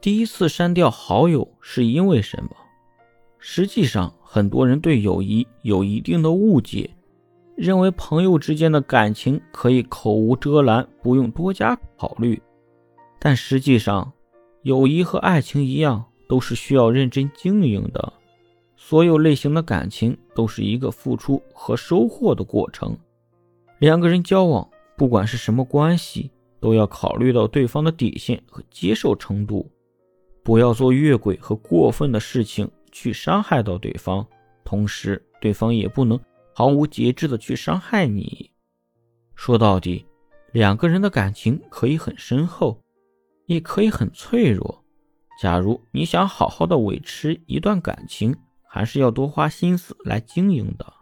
[0.00, 2.50] 第一次删掉好友是因为什么？
[3.38, 6.88] 实际上，很多人对友谊有一定的误解，
[7.56, 12.40] 认为朋友之间的感情可以口无遮拦，不用多加考虑。
[13.18, 14.12] 但实际上，
[14.62, 18.12] 友谊和爱情一样，都是需要认真经营的。
[18.76, 22.96] 所有类型的感情都是一个付出和收获的过程。
[23.80, 26.30] 两个人交往，不管是什么关系，
[26.60, 29.68] 都要考虑到对方的底线和接受程度。
[30.48, 34.26] 不要做越轨和过分的事情去伤害到对方，
[34.64, 36.18] 同时对方也不能
[36.54, 38.50] 毫无节制的去伤害你。
[39.34, 40.06] 说到底，
[40.52, 42.82] 两个人的感情可以很深厚，
[43.44, 44.82] 也可以很脆弱。
[45.38, 48.34] 假如你想好好的维持一段感情，
[48.66, 50.94] 还是要多花心思来经营的。